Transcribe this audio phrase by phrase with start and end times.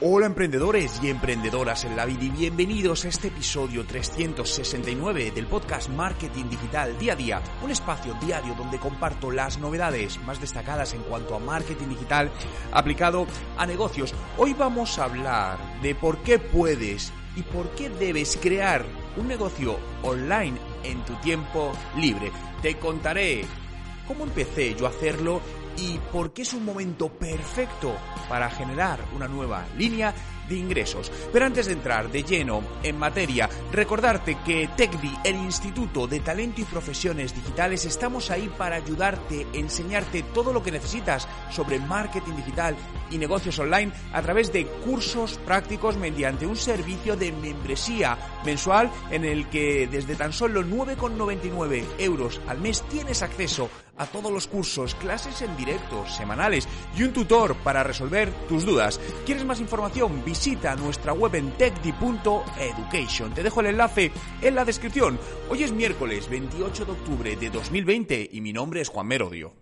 [0.00, 5.88] Hola emprendedores y emprendedoras en la vida y bienvenidos a este episodio 369 del podcast
[5.88, 11.02] Marketing Digital Día a Día, un espacio diario donde comparto las novedades más destacadas en
[11.02, 12.30] cuanto a marketing digital
[12.72, 13.26] aplicado
[13.56, 14.14] a negocios.
[14.36, 18.84] Hoy vamos a hablar de por qué puedes y por qué debes crear
[19.16, 22.30] un negocio online en tu tiempo libre.
[22.62, 23.44] Te contaré
[24.06, 25.40] cómo empecé yo a hacerlo
[25.76, 27.94] y por qué es un momento perfecto
[28.28, 30.14] para generar una nueva línea
[30.48, 31.10] de ingresos.
[31.32, 36.60] Pero antes de entrar de lleno en materia, recordarte que TechDi, el Instituto de Talento
[36.60, 42.76] y Profesiones Digitales, estamos ahí para ayudarte, enseñarte todo lo que necesitas sobre marketing digital
[43.10, 49.24] y negocios online a través de cursos prácticos mediante un servicio de membresía mensual en
[49.24, 54.94] el que desde tan solo 9,99 euros al mes tienes acceso a todos los cursos,
[54.96, 59.00] clases en directo, semanales y un tutor para resolver tus dudas.
[59.24, 60.24] ¿Quieres más información?
[60.34, 63.32] Visita nuestra web en techdi.education.
[63.34, 64.10] Te dejo el enlace
[64.42, 65.16] en la descripción.
[65.48, 69.52] Hoy es miércoles 28 de octubre de 2020 y mi nombre es Juan Merodio.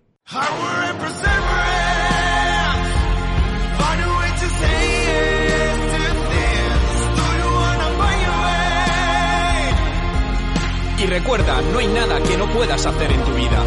[10.99, 13.63] Y recuerda, no hay nada que no puedas hacer en tu vida.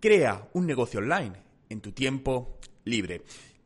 [0.00, 1.34] Crea un negocio online
[1.68, 3.22] en tu tiempo libre.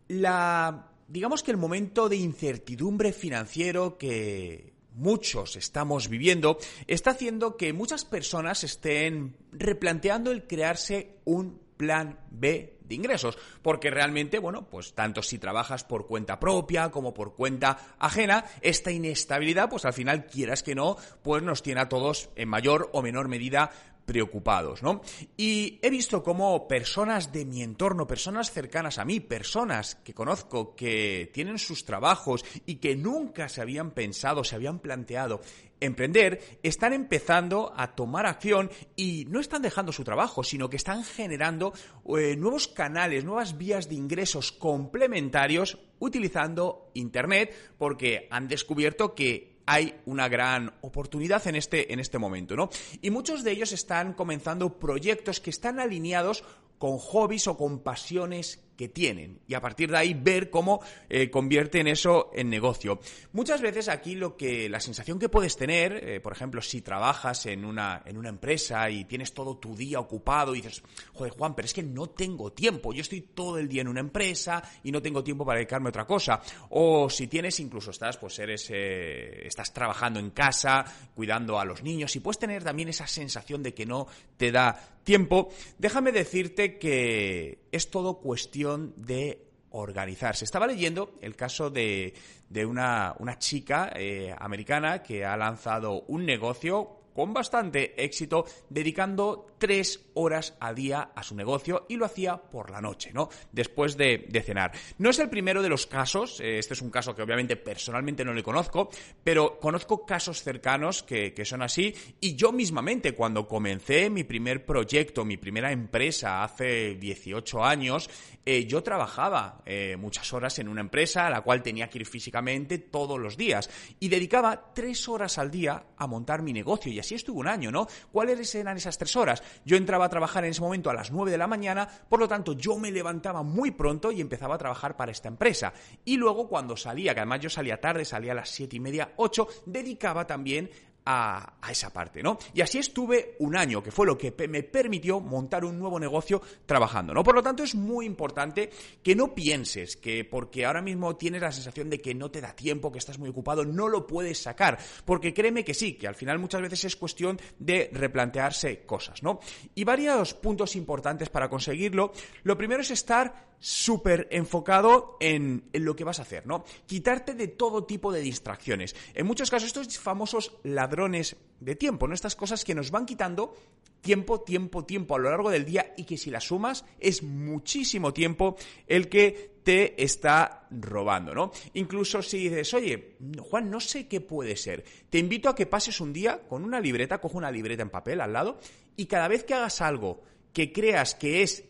[0.09, 7.73] La digamos que el momento de incertidumbre financiero que muchos estamos viviendo está haciendo que
[7.73, 14.93] muchas personas estén replanteando el crearse un plan B de ingresos, porque realmente, bueno, pues
[14.95, 20.27] tanto si trabajas por cuenta propia como por cuenta ajena, esta inestabilidad, pues al final
[20.27, 23.71] quieras que no, pues nos tiene a todos en mayor o menor medida
[24.05, 25.01] preocupados, ¿no?
[25.37, 30.75] Y he visto cómo personas de mi entorno, personas cercanas a mí, personas que conozco
[30.75, 35.41] que tienen sus trabajos y que nunca se habían pensado, se habían planteado
[35.81, 41.05] emprender, están empezando a tomar acción y no están dejando su trabajo, sino que están
[41.05, 41.73] generando
[42.17, 49.95] eh, nuevos canales, nuevas vías de ingresos complementarios utilizando Internet porque han descubierto que hay
[50.07, 52.71] una gran oportunidad en este, en este momento, ¿no?
[53.01, 56.45] Y muchos de ellos están comenzando proyectos que están alineados
[56.79, 61.31] con hobbies o con pasiones que tienen y a partir de ahí ver cómo eh,
[61.31, 63.01] convierten eso en negocio.
[63.33, 67.47] Muchas veces aquí lo que la sensación que puedes tener, eh, por ejemplo, si trabajas
[67.47, 70.83] en una en una empresa y tienes todo tu día ocupado y dices,
[71.13, 72.93] "Joder, Juan, pero es que no tengo tiempo.
[72.93, 75.91] Yo estoy todo el día en una empresa y no tengo tiempo para dedicarme a
[75.91, 76.41] otra cosa."
[76.71, 80.85] O si tienes incluso estás pues eres eh, estás trabajando en casa,
[81.15, 84.95] cuidando a los niños y puedes tener también esa sensación de que no te da
[85.05, 90.45] tiempo, déjame decirte que es todo cuestión de organizarse.
[90.45, 92.15] Estaba leyendo el caso de,
[92.49, 99.54] de una, una, chica eh, americana que ha lanzado un negocio con bastante éxito, dedicando
[99.59, 103.29] tres horas al día a su negocio y lo hacía por la noche, ¿no?
[103.53, 104.73] Después de, cenar.
[104.99, 108.25] No es el primero de los casos, eh, este es un caso que obviamente personalmente
[108.25, 108.91] no le conozco,
[109.23, 115.25] pero conozco casos cercanos que, son así y yo mismamente cuando comencé mi primer proyecto,
[115.25, 118.09] mi primera empresa hace 18 años,
[118.47, 122.07] eh, yo trabajaba eh, muchas horas en una empresa a la cual tenía que ir
[122.07, 123.69] físicamente todos los días
[124.01, 127.71] y dedicaba tres horas al día a montar mi negocio y así estuvo un año,
[127.71, 127.87] ¿no?
[128.11, 129.43] ¿Cuáles eran esas tres horas?
[129.65, 132.29] Yo entraba a trabajar en ese momento a las nueve de la mañana, por lo
[132.29, 135.73] tanto yo me levantaba muy pronto y empezaba a trabajar para esta empresa.
[136.05, 139.13] Y luego cuando salía, que además yo salía tarde, salía a las siete y media,
[139.17, 140.71] ocho, dedicaba también
[141.07, 142.39] a, esa parte, ¿no?
[142.53, 146.41] Y así estuve un año, que fue lo que me permitió montar un nuevo negocio
[146.67, 147.23] trabajando, ¿no?
[147.23, 148.71] Por lo tanto, es muy importante
[149.03, 152.55] que no pienses que porque ahora mismo tienes la sensación de que no te da
[152.55, 156.15] tiempo, que estás muy ocupado, no lo puedes sacar, porque créeme que sí, que al
[156.15, 159.41] final muchas veces es cuestión de replantearse cosas, ¿no?
[159.75, 162.13] Y varios puntos importantes para conseguirlo.
[162.45, 166.65] Lo primero es estar súper enfocado en, lo que vas a hacer, ¿no?
[166.87, 168.95] Quitarte de todo tipo de distracciones.
[169.15, 172.15] En muchos casos, estos famosos ladrones de tiempo, ¿no?
[172.15, 173.55] Estas cosas que nos van quitando
[174.01, 178.13] tiempo, tiempo, tiempo a lo largo del día y que si las sumas es muchísimo
[178.13, 178.57] tiempo
[178.87, 181.51] el que te está robando, ¿no?
[181.73, 186.03] Incluso si dices, oye, Juan, no sé qué puede ser, te invito a que pases
[186.03, 188.59] un día con una libreta, coge una libreta en papel al lado
[188.95, 190.21] y cada vez que hagas algo
[190.53, 191.65] que creas que es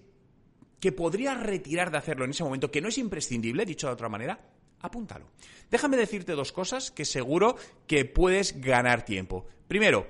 [0.80, 4.08] que podrías retirar de hacerlo en ese momento, que no es imprescindible, dicho de otra
[4.08, 4.38] manera,
[4.80, 5.30] apúntalo.
[5.70, 7.56] Déjame decirte dos cosas que seguro
[7.86, 9.46] que puedes ganar tiempo.
[9.66, 10.06] Primero,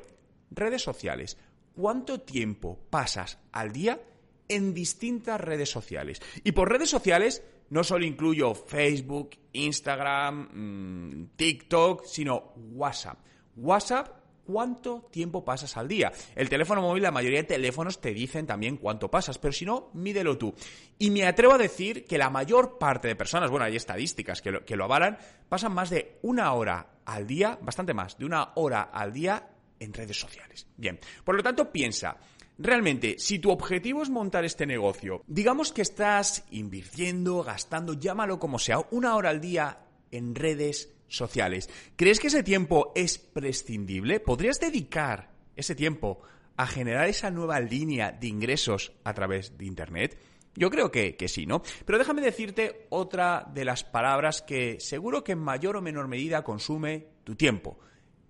[0.50, 1.38] redes sociales.
[1.74, 4.00] ¿Cuánto tiempo pasas al día
[4.48, 6.20] en distintas redes sociales?
[6.44, 13.18] Y por redes sociales no solo incluyo Facebook, Instagram, mm, TikTok, sino WhatsApp.
[13.56, 16.12] WhatsApp cuánto tiempo pasas al día.
[16.34, 19.90] El teléfono móvil, la mayoría de teléfonos te dicen también cuánto pasas, pero si no,
[19.94, 20.54] mídelo tú.
[20.98, 24.76] Y me atrevo a decir que la mayor parte de personas, bueno, hay estadísticas que
[24.76, 25.18] lo, avalan,
[25.48, 29.48] pasan más de una hora al día, bastante más, de una hora al día
[29.80, 30.66] en redes sociales.
[30.76, 32.16] Bien, por lo tanto, piensa,
[32.56, 38.60] Realmente, si tu objetivo es montar este negocio, digamos que estás invirtiendo, gastando, llámalo como
[38.60, 39.80] sea, una hora al día
[40.12, 41.68] en redes sociales.
[41.96, 44.20] ¿Crees que ese tiempo es prescindible?
[44.20, 46.20] ¿Podrías dedicar ese tiempo
[46.56, 50.18] a generar esa nueva línea de ingresos a través de Internet?
[50.56, 51.62] Yo creo que, sí, ¿no?
[51.84, 56.44] Pero déjame decirte otra de las palabras que seguro que en mayor o menor medida
[56.44, 57.78] consume tu tiempo.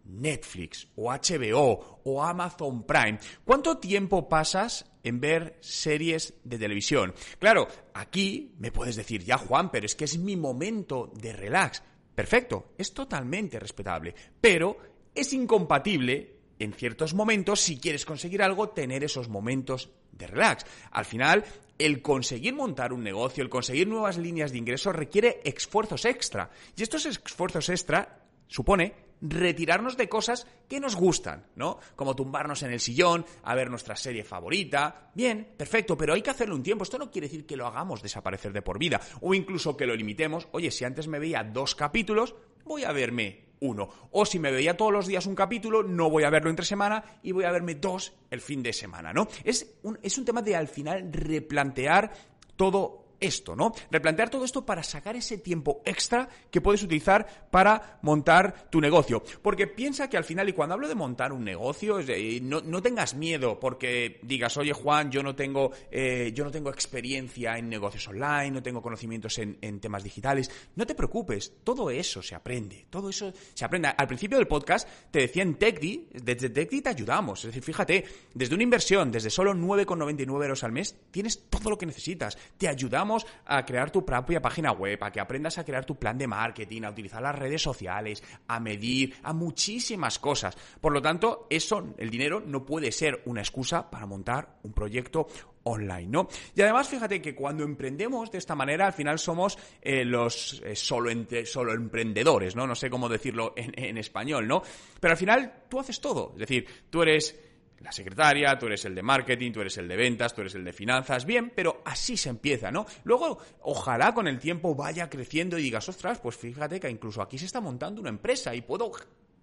[0.04, 3.18] Netflix o HBO o Amazon Prime.
[3.44, 7.14] ¿Cuánto tiempo pasas en ver series de televisión?
[7.38, 11.82] Claro, aquí me puedes decir, ya Juan, pero es que es mi momento de relax.
[12.14, 14.76] Perfecto, es totalmente respetable, pero
[15.14, 20.64] es incompatible en ciertos momentos, si quieres conseguir algo, tener esos momentos de relax.
[20.92, 21.44] Al final,
[21.78, 26.50] el conseguir montar un negocio, el conseguir nuevas líneas de ingresos requiere esfuerzos extra.
[26.76, 31.78] Y estos esfuerzos extra supone retirarnos de cosas que nos gustan, ¿no?
[31.96, 35.10] Como tumbarnos en el sillón, a ver nuestra serie favorita.
[35.14, 36.84] Bien, perfecto, pero hay que hacerlo un tiempo.
[36.84, 39.94] Esto no quiere decir que lo hagamos desaparecer de por vida, o incluso que lo
[39.94, 40.48] limitemos.
[40.52, 42.34] Oye, si antes me veía dos capítulos,
[42.64, 43.88] voy a verme uno.
[44.10, 47.04] O si me veía todos los días un capítulo, no voy a verlo entre semana
[47.22, 49.28] y voy a verme dos el fin de semana, ¿no?
[49.42, 52.12] Es un, es un tema de al final replantear
[52.56, 53.72] todo esto, ¿no?
[53.90, 59.22] Replantear todo esto para sacar ese tiempo extra que puedes utilizar para montar tu negocio.
[59.42, 61.98] Porque piensa que al final, y cuando hablo de montar un negocio,
[62.42, 67.56] no, tengas miedo porque digas, oye Juan, yo no tengo, eh, yo no tengo experiencia
[67.58, 70.50] en negocios online, no tengo conocimientos en, temas digitales.
[70.76, 73.88] No te preocupes, todo eso se aprende, todo eso se aprende.
[73.96, 77.40] Al principio del podcast te decía en TechDi, desde TechDi te ayudamos.
[77.40, 81.78] Es decir, fíjate, desde una inversión, desde solo 9,99 euros al mes, tienes todo lo
[81.78, 82.38] que necesitas.
[82.56, 83.03] Te ayudamos
[83.46, 86.82] a crear tu propia página web, a que aprendas a crear tu plan de marketing,
[86.82, 90.56] a utilizar las redes sociales, a medir, a muchísimas cosas.
[90.80, 95.26] Por lo tanto, eso, el dinero no puede ser una excusa para montar un proyecto
[95.64, 96.28] online, ¿no?
[96.54, 100.76] Y además, fíjate que cuando emprendemos de esta manera, al final somos eh, los eh,
[100.76, 102.66] solo, emprendedores, ¿no?
[102.66, 104.62] No sé cómo decirlo en español, ¿no?
[105.00, 106.32] Pero al final tú haces todo.
[106.34, 107.38] Es decir, tú eres
[107.80, 110.64] la secretaria, tú eres el de marketing, tú eres el de ventas, tú eres el
[110.64, 112.86] de finanzas, bien, pero así se empieza, ¿no?
[113.04, 117.38] Luego, ojalá con el tiempo vaya creciendo y digas, ostras, pues fíjate que incluso aquí
[117.38, 118.90] se está montando una empresa y puedo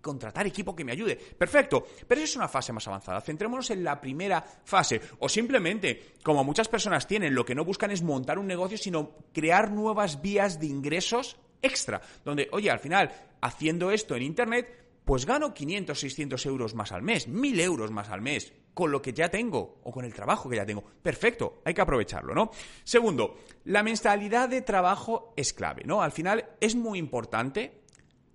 [0.01, 1.15] contratar equipo que me ayude.
[1.15, 3.21] Perfecto, pero eso es una fase más avanzada.
[3.21, 4.99] Centrémonos en la primera fase.
[5.19, 9.11] O simplemente, como muchas personas tienen, lo que no buscan es montar un negocio, sino
[9.33, 12.01] crear nuevas vías de ingresos extra.
[12.25, 13.11] Donde, oye, al final,
[13.41, 14.80] haciendo esto en Internet,
[15.11, 19.01] pues gano 500, 600 euros más al mes, 1000 euros más al mes, con lo
[19.01, 20.85] que ya tengo o con el trabajo que ya tengo.
[21.03, 22.49] Perfecto, hay que aprovecharlo, ¿no?
[22.85, 23.35] Segundo,
[23.65, 26.01] la mentalidad de trabajo es clave, ¿no?
[26.01, 27.81] Al final es muy importante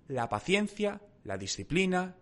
[0.07, 2.15] la paciencia, la disciplina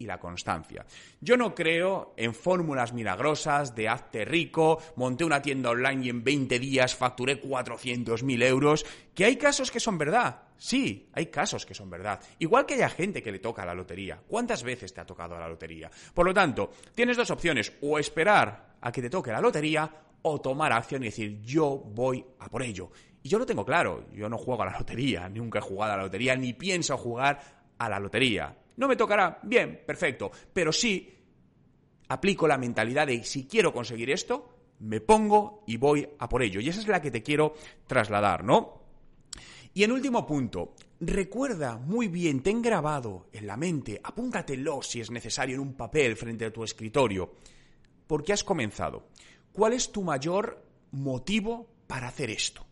[0.00, 0.84] y la constancia.
[1.20, 6.24] Yo no creo en fórmulas milagrosas de hazte rico, monté una tienda online y en
[6.24, 10.42] 20 días facturé 400.000 euros, que hay casos que son verdad.
[10.56, 12.20] Sí, hay casos que son verdad.
[12.38, 14.20] Igual que haya gente que le toca la lotería.
[14.26, 15.90] ¿Cuántas veces te ha tocado la lotería?
[16.14, 19.90] Por lo tanto, tienes dos opciones, o esperar a que te toque la lotería
[20.22, 22.90] o tomar acción y decir yo voy a por ello.
[23.22, 25.96] Y yo lo tengo claro, yo no juego a la lotería, nunca he jugado a
[25.98, 27.40] la lotería, ni pienso jugar
[27.78, 28.56] a la lotería.
[28.80, 29.38] ¿No me tocará?
[29.42, 30.30] Bien, perfecto.
[30.54, 31.06] Pero sí
[32.08, 36.60] aplico la mentalidad de si quiero conseguir esto, me pongo y voy a por ello.
[36.60, 37.52] Y esa es la que te quiero
[37.86, 38.80] trasladar, ¿no?
[39.74, 45.10] Y en último punto, recuerda muy bien, ten grabado en la mente, apúntatelo si es
[45.10, 47.34] necesario en un papel frente a tu escritorio.
[48.06, 49.08] ¿Por qué has comenzado?
[49.52, 52.69] ¿Cuál es tu mayor motivo para hacer esto?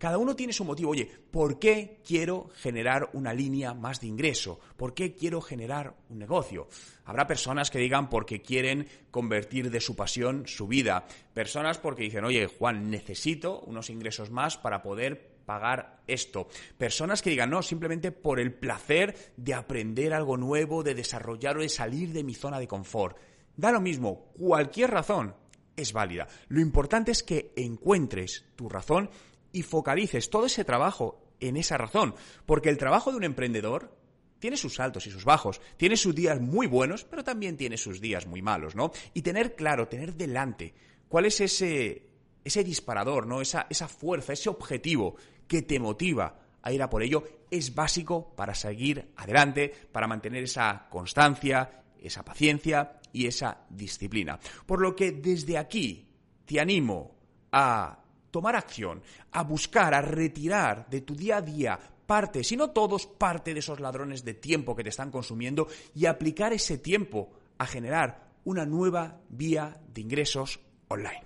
[0.00, 0.92] Cada uno tiene su motivo.
[0.92, 4.58] Oye, ¿por qué quiero generar una línea más de ingreso?
[4.78, 6.68] ¿Por qué quiero generar un negocio?
[7.04, 11.04] Habrá personas que digan porque quieren convertir de su pasión su vida.
[11.34, 16.48] Personas porque dicen, oye, Juan, necesito unos ingresos más para poder pagar esto.
[16.78, 21.60] Personas que digan, no, simplemente por el placer de aprender algo nuevo, de desarrollar o
[21.60, 23.18] de salir de mi zona de confort.
[23.54, 25.34] Da lo mismo, cualquier razón
[25.76, 26.26] es válida.
[26.48, 29.10] Lo importante es que encuentres tu razón
[29.52, 32.14] y focalices todo ese trabajo en esa razón.
[32.46, 33.96] Porque el trabajo de un emprendedor
[34.38, 38.00] tiene sus altos y sus bajos, tiene sus días muy buenos, pero también tiene sus
[38.00, 38.90] días muy malos, ¿no?
[39.14, 40.74] Y tener claro, tener delante
[41.08, 42.10] cuál es ese
[42.44, 43.40] ese disparador, ¿no?
[43.40, 45.16] Esa, esa fuerza, ese objetivo
[45.46, 50.44] que te motiva a ir a por ello, es básico para seguir adelante, para mantener
[50.44, 54.38] esa constancia, esa paciencia y esa disciplina.
[54.66, 56.08] Por lo que desde aquí
[56.44, 57.16] te animo
[57.52, 57.99] a
[58.30, 61.78] tomar acción, a buscar, a retirar de tu día a día
[62.10, 66.06] parte, si no todos, parte de esos ladrones de tiempo que te están consumiendo y
[66.06, 70.58] aplicar ese tiempo a generar una nueva vía de ingresos
[70.88, 71.22] online.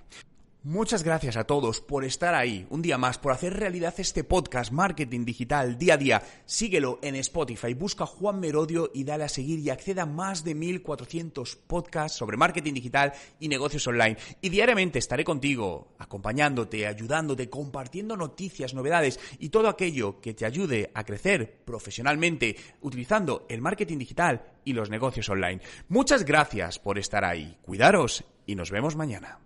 [0.66, 4.72] Muchas gracias a todos por estar ahí un día más, por hacer realidad este podcast
[4.72, 6.22] Marketing Digital día a día.
[6.46, 10.54] Síguelo en Spotify, busca Juan Merodio y dale a seguir y acceda a más de
[10.54, 14.16] 1400 podcasts sobre marketing digital y negocios online.
[14.40, 20.90] Y diariamente estaré contigo, acompañándote, ayudándote, compartiendo noticias, novedades y todo aquello que te ayude
[20.94, 25.60] a crecer profesionalmente utilizando el marketing digital y los negocios online.
[25.90, 27.58] Muchas gracias por estar ahí.
[27.60, 29.40] Cuidaros y nos vemos mañana.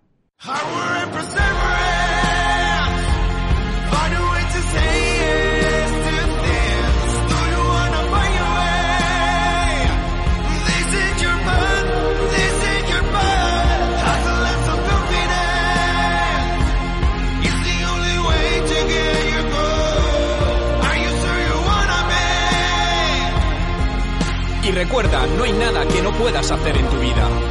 [24.61, 27.48] Y recuerda, no hay nada que no puedas hacer en tu vida.